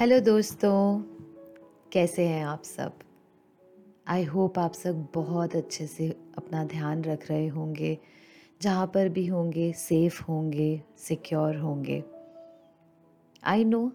Hello 0.00 0.18
दोस्तों, 0.20 1.00
कैसे 1.92 2.26
हैं 2.26 2.44
आप 2.44 2.62
सब? 2.62 2.98
आई 4.08 4.24
होप 4.24 4.58
आप 4.58 4.72
सब 4.72 5.06
बहुत 5.14 5.56
अच्छे 5.56 5.86
से 5.86 6.08
अपना 6.38 6.64
ध्यान 6.64 7.02
रख 7.04 7.28
रहे 7.30 7.46
होंगे, 7.46 7.98
जहाँ 8.62 8.86
पर 8.86 9.08
भी 9.08 9.26
होंगे, 9.26 9.72
सेफ़ 9.72 10.22
होंगे, 10.22 10.82
सिक्योर 10.98 11.56
होंगे। 11.56 12.04
आई 13.44 13.64
नो, 13.64 13.92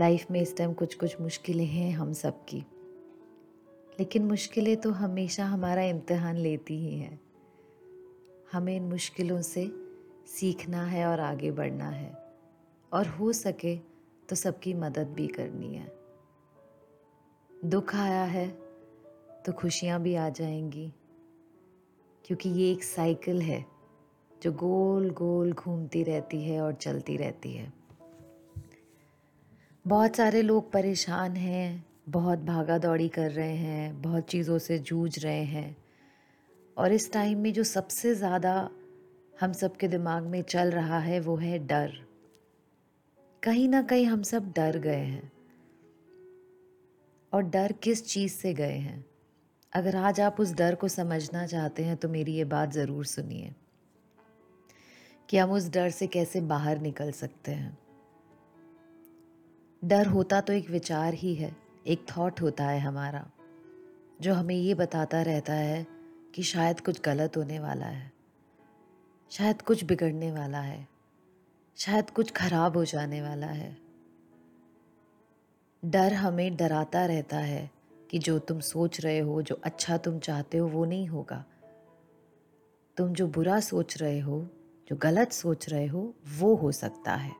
लाइफ 0.00 0.30
में 0.30 0.40
इस 0.40 0.56
टाइम 0.56 0.72
कुछ 0.72 0.94
कुछ 0.94 1.20
मुश्किलें 1.20 1.66
हैं 1.66 1.92
हम 1.92 2.12
सब 2.12 2.44
की 2.44 2.64
लेकिन 3.98 4.24
मुश्किलें 4.24 4.76
तो 4.76 4.90
हमेशा 4.90 5.46
हमारा 5.46 5.82
इम्तहान 5.82 6.36
लेती 6.36 6.78
ही 6.78 6.98
हैं। 6.98 7.20
हमें 8.52 8.76
इन 8.76 8.82
मुश्किलों 8.82 9.40
से 9.42 9.70
सीखना 10.28 10.84
है 10.84 11.06
और 11.06 11.20
आगे 11.20 11.50
बढ़ना 11.50 11.90
है, 11.90 12.12
और 12.92 13.06
हो 13.06 13.32
सके 13.34 13.97
तो 14.28 14.36
सबकी 14.36 14.74
मदद 14.74 15.08
भी 15.08 15.26
करनी 15.26 15.74
है। 15.74 15.92
दुख 17.64 17.94
आया 17.94 18.24
है 18.24 18.48
तो 19.46 19.52
खुशियाँ 19.52 20.02
भी 20.02 20.14
आ 20.14 20.28
जाएँगी। 20.28 20.92
क्योंकि 22.24 22.48
ये 22.48 22.72
एक 22.72 22.84
साइकिल 22.84 23.42
है, 23.42 23.64
जो 24.42 24.52
गोल 24.52 25.10
गोल 25.10 25.52
घूमती 25.52 26.02
रहती 26.02 26.42
है 26.42 26.60
और 26.60 26.72
चलती 26.72 27.16
रहती 27.16 27.52
है। 27.52 27.72
बहुत 29.86 30.16
सारे 30.16 30.42
लोग 30.42 30.72
परेशान 30.72 31.36
हैं, 31.36 31.86
बहुत 32.08 32.38
भागा 32.38 32.78
दौड़ी 32.78 33.08
कर 33.08 33.30
रहे 33.30 33.56
हैं, 33.56 34.02
बहुत 34.02 34.24
चीज़ों 34.24 34.58
से 34.58 34.78
जूझ 34.78 35.18
रहे 35.18 35.44
हैं। 35.44 35.76
और 36.76 36.92
इस 36.92 37.12
टाइम 37.12 37.38
में 37.38 37.52
जो 37.52 37.64
सबसे 37.64 38.14
ज़्यादा 38.14 38.70
हम 39.40 39.52
सबके 39.52 39.88
दिमाग 39.88 40.22
में 40.22 40.42
चल 40.42 40.70
रहा 40.70 40.98
है, 40.98 41.20
वो 41.20 41.36
है 41.36 41.58
डर। 41.58 42.07
कहीं 43.42 43.68
ना 43.68 43.82
कहीं 43.82 44.06
हम 44.06 44.22
सब 44.22 44.52
डर 44.52 44.78
गए 44.78 44.96
हैं। 44.96 45.30
और 47.32 47.42
डर 47.42 47.72
किस 47.72 48.04
चीज़ 48.06 48.32
से 48.32 48.54
गए 48.54 48.72
हैं? 48.72 49.04
अगर 49.72 49.96
आज 49.96 50.20
आप 50.20 50.40
उस 50.40 50.52
डर 50.54 50.74
को 50.74 50.88
समझना 50.88 51.46
चाहते 51.46 51.84
हैं 51.84 51.96
तो 51.96 52.08
मेरी 52.08 52.32
ये 52.32 52.44
बात 52.44 52.72
ज़रूर 52.72 53.04
सुनिए 53.04 53.54
कि 55.28 55.38
हम 55.38 55.50
उस 55.50 55.68
डर 55.70 55.90
से 55.90 56.06
कैसे 56.06 56.40
बाहर 56.40 56.78
निकल 56.78 57.12
सकते 57.12 57.52
हैं। 57.52 57.78
डर 59.82 60.06
होता 60.06 60.40
तो 60.40 60.52
एक 60.52 60.70
विचार 60.70 61.14
ही 61.14 61.34
है, 61.34 61.54
एक 61.86 62.06
थॉट 62.10 62.40
होता 62.40 62.64
है 62.64 62.80
हमारा, 62.80 63.26
जो 64.20 64.34
हमें 64.34 64.54
ये 64.54 64.74
बताता 64.74 65.22
रहता 65.22 65.52
है 65.52 65.86
कि 66.34 66.42
शायद 66.42 66.80
कुछ 66.80 67.00
गलत 67.00 67.36
होने 67.36 67.58
वाला 67.58 67.86
है, 67.86 68.12
शायद 69.30 69.62
कुछ 69.62 69.84
बिगड़ने 69.84 70.32
वाला 70.32 70.60
है। 70.60 70.97
शायद 71.78 72.10
कुछ 72.10 72.30
खराब 72.30 72.76
हो 72.76 72.84
जाने 72.84 73.22
वाला 73.22 73.46
है। 73.46 73.78
डर 75.84 76.12
हमें 76.12 76.56
डराता 76.56 77.06
रहता 77.06 77.38
है 77.38 77.70
कि 78.10 78.18
जो 78.18 78.38
तुम 78.38 78.60
सोच 78.60 79.00
रहे 79.00 79.18
हो, 79.18 79.42
जो 79.42 79.60
अच्छा 79.64 79.98
तुम 79.98 80.18
चाहते 80.18 80.58
हो, 80.58 80.68
वो 80.68 80.84
नहीं 80.84 81.06
होगा। 81.06 81.44
तुम 82.96 83.12
जो 83.12 83.26
बुरा 83.26 83.60
सोच 83.60 83.98
रहे 83.98 84.20
हो, 84.20 84.48
जो 84.88 84.96
गलत 84.96 85.32
सोच 85.32 85.68
रहे 85.68 85.86
हो, 85.86 86.14
वो 86.38 86.54
हो 86.54 86.72
सकता 86.72 87.14
है। 87.14 87.32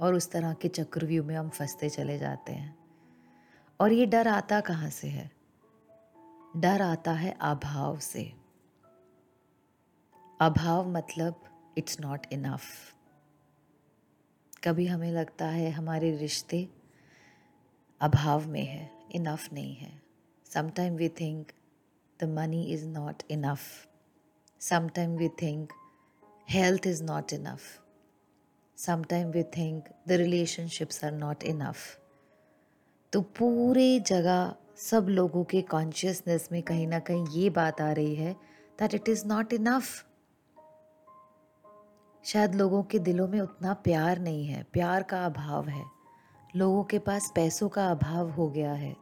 और 0.00 0.14
उस 0.14 0.30
तरह 0.30 0.54
के 0.54 0.68
चक्रव्यूह 0.68 1.26
में 1.26 1.36
हम 1.36 1.48
फंसते 1.48 1.88
चले 1.88 2.18
जाते 2.18 2.52
हैं। 2.52 2.78
और 3.80 3.92
ये 3.92 4.06
डर 4.06 4.28
आता 4.28 4.60
कहाँ 4.60 4.90
से 4.90 5.08
है? 5.08 5.30
डर 6.56 6.82
आता 6.82 7.12
है 7.12 7.36
अभाव 7.40 7.98
से। 7.98 8.32
अभाव 10.40 10.88
मतलब 10.88 11.44
इट्स 11.78 12.00
नॉट 12.00 12.26
इनफ 12.32 12.60
कभी 14.64 14.86
हमें 14.86 15.10
लगता 15.12 15.46
है 15.46 15.70
हमारे 15.70 16.16
रिश्ते 16.16 16.68
अभाव 18.00 18.46
में 18.48 18.64
है 18.64 18.90
इनफ 19.14 19.52
नहीं 19.52 19.74
है। 19.74 20.02
Sometime 20.52 20.96
we 20.96 21.08
think 21.08 21.52
the 22.20 22.24
money 22.24 22.62
is 22.64 22.86
not 22.86 23.22
enough 23.30 23.60
sometime 24.60 25.16
we 25.16 25.28
think 25.28 25.72
health 26.50 26.86
is 26.86 27.02
not 27.04 27.32
enough 27.32 27.60
sometime 28.78 29.28
we 29.28 29.42
think 29.42 29.88
the 30.08 30.12
relationships 30.12 31.04
are 31.04 31.12
not 31.12 31.42
enough 31.42 31.98
तो 33.12 33.20
पूरे 33.20 34.00
जगह 34.00 34.54
सब 34.76 35.06
लोगों 35.08 35.44
के 35.44 35.62
कॉन्शियसनेस 35.62 36.48
में 36.52 36.62
कहीं 36.62 36.86
ना 36.86 36.98
कहीं 36.98 37.26
ये 37.28 37.50
बात 37.50 37.80
आ 37.80 37.92
रही 37.92 38.14
है 38.14 38.32
that 38.78 38.94
it 38.94 39.08
is 39.08 39.26
not 39.26 39.52
enough 39.52 40.04
शायद 42.24 42.54
लोगों 42.54 42.82
के 42.82 42.98
दिलों 42.98 43.28
में 43.28 43.40
उतना 43.40 43.74
प्यार 43.74 44.18
नहीं 44.18 44.46
है, 44.46 44.62
प्यार 44.62 45.02
का 45.02 45.26
अभाव 45.26 45.68
है। 45.68 45.84
लोगों 46.56 46.84
के 46.84 46.98
पास 46.98 47.32
पैसों 47.34 47.68
का 47.68 47.90
अभाव 47.90 48.30
हो 48.30 48.48
गया 48.48 48.72
है। 48.72 48.96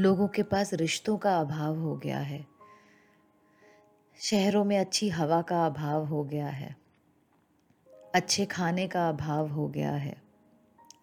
लोगों 0.00 0.28
के 0.28 0.42
पास 0.42 0.74
रिश्तों 0.74 1.18
का 1.18 1.40
अभाव 1.40 1.78
हो 1.78 1.96
गया 1.96 2.18
है। 2.18 2.46
शहरों 4.18 4.64
में 4.64 4.78
अच्छी 4.78 5.08
हवा 5.08 5.42
का 5.42 5.66
अभाव 5.66 6.06
हो 6.06 6.24
गया 6.24 6.48
है। 6.48 6.76
अच्छे 8.14 8.46
खाने 8.46 8.88
का 8.88 9.08
अभाव 9.08 9.48
हो 9.48 9.68
गया 9.68 9.92
है। 9.92 10.22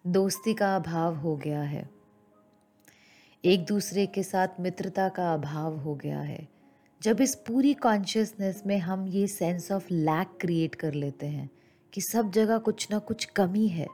दोस्ती 0.06 0.54
का 0.54 0.76
अभाव 0.76 1.16
हो 1.16 1.36
गया 1.36 1.62
है। 1.62 1.90
एक 3.44 3.64
दूसरे 3.64 4.06
के 4.06 4.22
साथ 4.22 4.48
मित्रता 4.60 5.08
का 5.08 5.34
अभाव 5.34 5.76
हो 5.76 5.94
गया 5.94 6.20
है। 6.20 6.57
जब 7.00 7.20
इस 7.20 7.34
पूरी 7.46 7.72
कॉन्शियसनेस 7.74 8.62
में 8.66 8.78
हम 8.78 9.06
ये 9.08 9.26
सेंस 9.26 9.70
ऑफ़ 9.72 9.86
लैक 9.90 10.28
क्रिएट 10.40 10.74
कर 10.74 10.94
लेते 10.94 11.26
हैं 11.26 11.48
कि 11.92 12.00
सब 12.00 12.30
जगह 12.30 12.58
कुछ 12.58 12.86
ना 12.90 12.98
कुछ 12.98 13.24
कमी 13.24 13.66
है, 13.68 13.86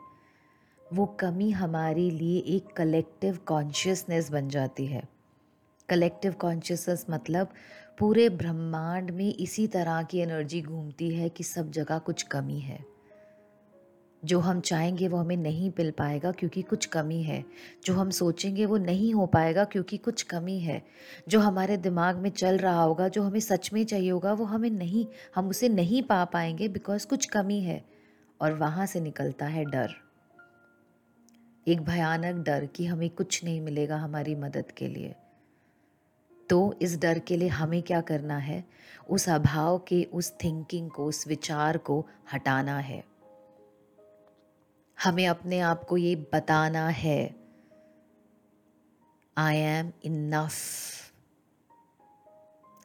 वो 0.86 1.06
कमी 1.20 1.50
हमारे 1.50 2.08
लिए 2.10 2.38
एक 2.56 2.72
कलेक्टिव 2.76 3.38
कॉन्शियसनेस 3.46 4.30
बन 4.30 4.48
जाती 4.48 4.86
है। 4.86 5.02
कलेक्टिव 5.88 6.32
कॉन्शियसनेस 6.32 7.04
मतलब 7.10 7.52
पूरे 7.98 8.28
ब्रह्मांड 8.28 9.10
में 9.10 9.34
इसी 9.34 9.66
तरह 9.66 10.02
की 10.02 10.18
एनर्जी 10.18 10.62
घूमती 10.62 11.14
है 11.14 11.28
कि 11.28 11.44
सब 11.44 11.70
जगह 11.70 11.98
कुछ 11.98 12.22
कमी 12.22 12.58
है। 12.60 12.78
जो 14.24 14.40
हम 14.40 14.60
चाहेंगे 14.60 15.08
वो 15.08 15.16
हमें 15.16 15.36
नहीं 15.36 15.70
मिल 15.70 15.90
पाएगा 15.90 16.32
क्योंकि 16.32 16.62
कुछ 16.62 16.86
कमी 16.86 17.22
है। 17.22 17.44
जो 17.84 17.94
हम 17.94 18.10
सोचेंगे 18.10 18.66
वो 18.66 18.76
नहीं 18.76 19.14
हो 19.14 19.26
पाएगा 19.26 19.64
क्योंकि 19.64 19.96
कुछ 19.96 20.22
कमी 20.22 20.58
है। 20.58 20.82
जो 21.28 21.40
हमारे 21.40 21.76
दिमाग 21.76 22.16
में 22.16 22.30
चल 22.30 22.58
रहा 22.58 22.82
होगा, 22.82 23.08
जो 23.08 23.22
हमें 23.22 23.40
सच 23.40 23.72
में 23.72 23.84
चाहिए 23.84 24.10
होगा, 24.10 24.32
वो 24.32 24.44
हमें 24.44 24.70
नहीं, 24.70 25.06
हम 25.34 25.48
उसे 25.48 25.68
नहीं 25.68 26.02
पा 26.02 26.24
पाएँगे 26.24 26.68
बिकॉज़ 26.68 27.06
कुछ 27.06 27.26
कमी 27.26 27.60
है 27.60 27.84
और 28.40 28.52
वहाँ 28.52 28.86
से 28.86 29.00
निकलता 29.00 29.46
है 29.46 29.64
डर। 29.64 29.88
एक 31.68 31.80
भयानक 31.80 32.44
डर 32.44 32.66
कि 32.66 32.86
हमें 32.86 33.10
कुछ 33.10 33.44
नहीं 33.44 33.60
मिलेगा 33.60 33.96
हमारी 33.96 34.34
मदद 34.34 34.70
के 34.70 34.88
लिए। 34.88 35.14
तो 36.50 36.74
इस 36.82 37.00
डर 37.00 37.18
के 37.18 37.36
लिए 37.36 37.48
हमें 37.48 37.82
क्या 37.82 38.00
करना 38.00 38.36
है? 38.36 38.64
उस 39.10 39.28
अभाव 39.28 39.78
के, 39.78 40.08
उस 40.12 40.34
थिंकिंग 40.44 40.90
को, 40.90 41.04
उस 41.04 41.28
विचार 41.28 41.78
को 41.78 42.06
हटाना 42.32 42.78
है। 42.78 43.13
हमें 45.04 45.26
अपने 45.28 45.58
आप 45.60 45.84
को 45.84 45.96
ये 45.96 46.14
बताना 46.32 46.88
है। 46.88 47.18
I 49.36 49.56
am 49.56 49.92
enough 50.04 50.52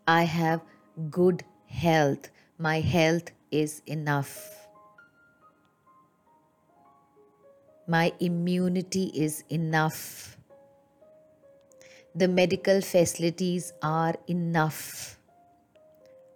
I 0.07 0.25
have 0.25 0.59
good 0.97 1.41
health 1.73 2.29
my 2.59 2.81
health 2.81 3.31
is 3.53 3.81
enough 3.87 4.35
my 7.87 8.11
immunity 8.21 9.03
is 9.25 9.41
enough 9.51 9.95
the 12.15 12.29
medical 12.29 12.81
facilities 12.81 13.71
are 13.83 14.17
enough 14.29 14.81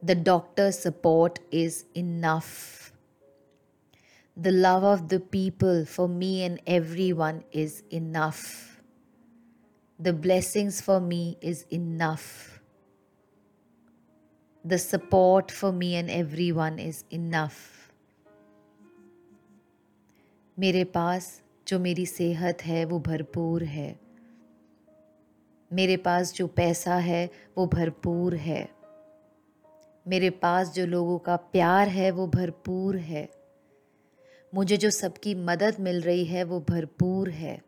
the 0.01 0.17
doctor 0.23 0.71
support 0.71 1.39
is 1.53 1.83
enough 1.95 2.92
The 4.37 4.51
love 4.51 4.83
of 4.83 5.09
the 5.09 5.19
people 5.19 5.85
for 5.85 6.07
me 6.07 6.43
and 6.43 6.59
everyone 6.65 7.43
is 7.51 7.83
enough. 7.91 8.81
The 9.99 10.11
blessings 10.11 10.81
for 10.81 10.99
me 10.99 11.37
is 11.39 11.67
enough. 11.69 12.59
The 14.65 14.79
support 14.79 15.51
for 15.51 15.71
me 15.71 15.95
and 15.95 16.09
everyone 16.09 16.79
is 16.79 17.03
enough. 17.11 17.91
मेरे 20.59 20.83
पास 20.83 21.41
जो 21.67 21.79
मेरी 21.79 22.05
सेहत 22.05 22.61
है 22.65 22.83
वो 22.85 22.99
भरपूर 22.99 23.63
है 23.63 23.99
मेरे 25.71 25.97
पास 25.97 26.33
जो 26.33 26.47
पैसा 26.47 26.95
है 26.95 27.29
वो 27.57 27.65
भरपूर 27.67 28.35
है 28.35 28.67
मेरे 30.07 30.29
पास 30.29 30.73
जो 30.73 30.85
लोगों 30.85 31.17
का 31.19 31.35
प्यार 31.35 31.87
है 31.87 32.11
वो 32.11 32.27
भरपूर 32.27 32.97
है 32.97 33.42
मुझे 34.53 34.77
जो 34.77 34.89
सबकी 34.89 35.35
मदद 35.35 35.75
मिल 35.79 36.01
रही 36.01 36.25
है, 36.25 36.43
वो 36.43 36.59
भरपूर 36.59 37.29
है। 37.29 37.63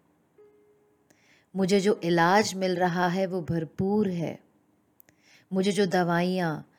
मुझे 1.55 1.79
जो 1.79 1.99
इलाज 2.03 2.53
मिल 2.55 2.75
रहा 2.75 3.07
है, 3.07 3.25
वो 3.25 3.41
भरपूर 3.41 4.09
है। 4.09 4.39
मुझे 5.53 5.71
जो 5.71 5.85
दवाइयाँ, 5.85 6.71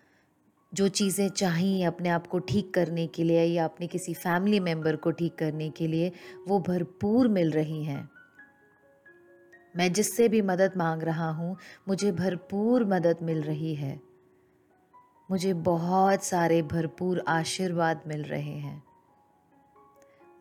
जो 0.75 0.89
चीज़ें 0.89 1.29
चाहिए 1.29 1.85
अपने 1.85 2.09
आप 2.09 2.27
को 2.27 2.39
ठीक 2.39 2.75
करने 2.75 3.07
के 3.07 3.25
लिए 3.25 3.45
या 3.45 3.65
अपने 3.65 3.87
किसी 3.87 4.15
फैमिली 4.15 4.61
मेंबर 4.61 4.97
को 4.97 5.11
ठीक 5.11 5.35
करने 5.35 5.71
के 5.71 5.87
लिए, 5.87 6.13
वो 6.49 6.61
भरपूर 6.61 7.29
मिल 7.29 7.51
रही 7.51 7.85
हैं। 7.85 8.11
मैं 9.77 9.93
जिससे 9.93 10.29
भी 10.29 10.43
मदद 10.43 10.73
मांग 10.77 11.03
रहा 11.03 11.31
हूँ, 11.31 11.57
मुझे 11.89 12.13
भरपूर 12.13 12.85
मदद 12.85 13.17
मिल 13.23 13.43
रही 13.43 13.75
है। 13.75 14.01
मुझे 15.31 15.55
बहुत 15.55 16.25
सारे 16.25 16.63
भरपूर 16.63 17.25
आशीर्वाद 17.29 18.03
मिल 18.07 18.23
रहे 18.23 18.59
हैं। 18.59 18.86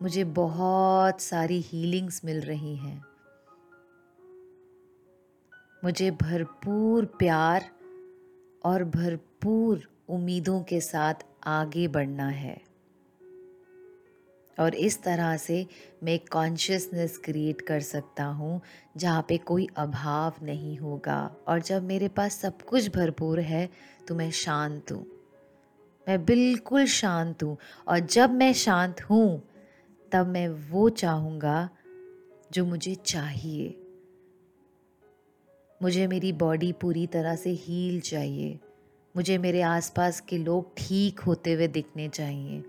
मुझे 0.02 0.24
बहुत 0.24 1.20
सारी 1.20 1.60
हीलिंग्स 1.60 2.24
मिल 2.24 2.40
रही 2.40 2.76
हैं। 2.76 3.04
मुझे 5.84 6.10
भरपूर 6.10 7.04
प्यार 7.04 7.70
और 8.64 8.84
भरपूर 8.84 9.88
उम्मीदों 10.08 10.62
के 10.62 10.80
साथ 10.80 11.14
आगे 11.44 11.88
बढ़ना 11.88 12.28
है। 12.28 12.60
और 14.60 14.74
इस 14.74 15.02
तरह 15.02 15.36
से 15.36 15.66
मैं 16.02 16.18
कॉन्शियसनेस 16.18 17.18
क्रिएट 17.18 17.60
कर 17.60 17.80
सकता 17.80 18.24
हूँ, 18.24 18.60
जहाँ 18.96 19.26
पे 19.28 19.38
कोई 19.38 19.68
अभाव 19.76 20.34
नहीं 20.42 20.78
होगा। 20.78 21.36
और 21.48 21.60
जब 21.60 21.82
मेरे 21.82 22.08
पास 22.08 22.34
सब 22.34 22.62
कुछ 22.62 22.88
भरपूर 22.88 23.40
है 23.40 23.70
तो 24.08 24.14
मैं 24.14 24.30
शांत 24.30 24.92
हूँ। 24.92 25.06
मैं 26.08 26.24
बिल्कुल 26.24 26.86
शांत 26.86 27.42
हूँ। 27.42 27.56
और 27.88 27.98
जब 27.98 28.30
मैं 28.30 28.52
शांत 28.52 29.00
हूँ 29.02 29.42
तब 30.16 30.26
मैं 30.26 30.48
वो 30.48 30.88
चाहूँगा 30.88 31.70
जो 32.52 32.64
मुझे 32.64 32.94
चाहिए। 32.94 33.80
मुझे 35.82 36.06
मेरी 36.06 36.32
बॉडी 36.32 36.72
पूरी 36.72 37.06
तरह 37.06 37.36
से 37.36 37.50
हील 37.50 38.00
चाहिए। 38.00 38.60
मुझे 39.16 39.38
मेरे 39.38 39.62
आसपास 39.62 40.20
के 40.20 40.38
लोग 40.38 40.72
ठीक 40.76 41.20
होते 41.20 41.52
हुए 41.52 41.68
दिखने 41.68 42.08
चाहिए। 42.08 42.64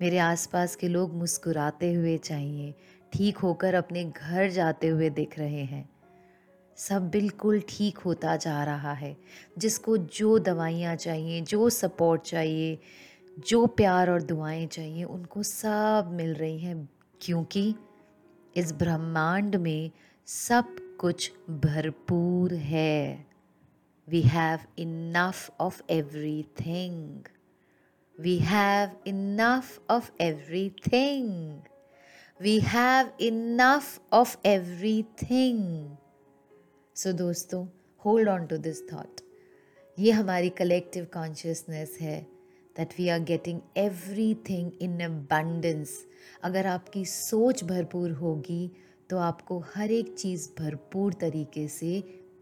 मेरे 0.00 0.18
आसपास 0.18 0.76
के 0.76 0.88
लोग 0.88 1.14
मुस्कुराते 1.14 1.92
हुए 1.92 2.18
चाहिए। 2.18 2.74
ठीक 3.12 3.38
होकर 3.38 3.74
अपने 3.74 4.04
घर 4.04 4.50
जाते 4.50 4.88
हुए 4.88 5.10
दिख 5.10 5.38
रहे 5.38 5.64
हैं। 5.64 5.90
सब 6.76 7.10
बिल्कुल 7.10 7.62
ठीक 7.68 7.98
होता 7.98 8.36
जा 8.36 8.64
रहा 8.64 8.92
है। 8.92 9.16
जिसको 9.58 9.96
जो 9.96 10.38
दवाइयाँ 10.38 10.96
चाहिए, 10.96 11.40
जो 11.40 11.70
सपोर्ट 11.70 12.22
चाहिए 12.22 12.78
जो 13.38 13.66
प्यार 13.66 14.10
और 14.10 14.22
दुआएँ 14.22 14.66
चाहिए, 14.66 15.04
उनको 15.04 15.42
सब 15.42 16.08
मिल 16.12 16.34
रही 16.34 16.58
हैं, 16.58 16.88
क्योंकि 17.20 17.74
इस 18.56 18.72
ब्रह्मांड 18.72 19.56
में 19.56 19.90
सब 20.26 20.76
कुछ 21.00 21.32
भरपूर 21.50 22.54
है। 22.54 23.26
We 24.08 24.20
have 24.22 24.58
enough 24.78 25.50
of 25.60 25.82
everything 26.42 27.20
we 28.20 28.38
have 28.38 28.90
enough 29.06 29.80
of 29.90 30.10
everything 30.70 31.60
we 32.42 32.60
have 32.60 33.12
enough 33.20 34.00
of 34.12 34.36
everything 35.02 35.96
so 36.96 37.12
दोस्तों 37.12 37.66
hold 38.04 38.28
on 38.28 38.46
to 38.46 38.56
this 38.56 38.92
thought 38.92 39.20
ये 39.98 40.12
हमारी 40.12 40.50
कलेक्टिव 40.50 41.04
कॉन्शियसनेस 41.04 41.98
है। 42.00 42.39
That 42.80 42.92
we 42.98 43.08
are 43.08 43.20
getting 43.20 43.60
everything 44.48 44.70
in 44.82 45.00
abundance 45.04 45.90
अगर 46.44 46.66
आपकी 46.66 47.04
सोच 47.04 47.64
भरपूर 47.64 48.10
होगी 48.10 48.70
तो 49.10 49.18
आपको 49.18 49.58
हर 49.74 49.90
एक 49.90 50.14
चीज़ 50.18 50.48
भरपूर 50.58 51.14
तरीके 51.20 51.66
से 51.68 51.92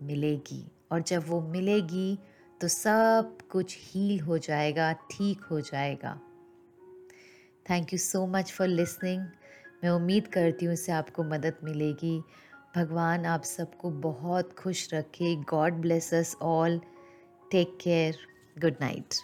मिलेगी। 0.02 0.64
और 0.92 1.02
जब 1.02 1.24
वो 1.28 1.40
मिलेगी 1.42 2.18
तो 2.60 2.68
सब 2.68 3.38
कुछ 3.50 3.76
हील 3.80 4.20
हो 4.20 4.38
जाएगा, 4.38 4.92
ठीक 5.10 5.40
हो 5.50 5.60
जाएगा। 5.60 6.14
Thank 7.70 7.92
you 7.92 7.98
so 7.98 8.26
much 8.26 8.52
for 8.52 8.68
listening 8.68 9.22
मैं 9.82 9.90
उम्मीद 9.90 10.26
करती 10.28 10.66
हूँ 10.66 10.74
इससे 10.74 10.92
आपको 10.92 11.24
मदद 11.24 11.56
मिलेगी। 11.64 12.18
भगवान 12.76 13.26
आप 13.26 13.42
सबको 13.44 13.90
बहुत 13.90 14.52
खुश 14.52 14.88
रखे। 14.94 15.34
God 15.50 15.80
bless 15.82 16.12
us 16.14 16.36
all 16.42 16.80
take 17.50 17.76
care 17.82 18.18
good 18.56 18.76
night 18.80 19.14